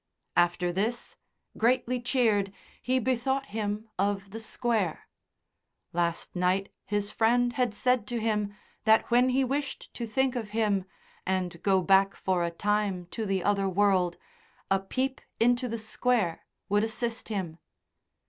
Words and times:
After 0.35 0.71
this, 0.71 1.15
greatly 1.59 2.01
cheered, 2.01 2.51
he 2.81 2.97
bethought 2.97 3.45
him 3.49 3.87
of 3.99 4.31
the 4.31 4.39
Square. 4.39 5.07
Last 5.93 6.35
night 6.35 6.69
his 6.87 7.11
friend 7.11 7.53
had 7.53 7.75
said 7.75 8.07
to 8.07 8.19
him 8.19 8.55
that 8.85 9.11
when 9.11 9.29
he 9.29 9.43
wished 9.43 9.93
to 9.93 10.07
think 10.07 10.35
of 10.35 10.49
him, 10.57 10.85
and 11.23 11.61
go 11.61 11.83
back 11.83 12.15
for 12.15 12.43
a 12.43 12.49
time 12.49 13.05
to 13.11 13.27
the 13.27 13.43
other 13.43 13.69
world, 13.69 14.17
a 14.71 14.79
peep 14.79 15.21
into 15.39 15.67
the 15.67 15.77
Square 15.77 16.47
would 16.67 16.83
assist 16.83 17.29
him. 17.29 17.59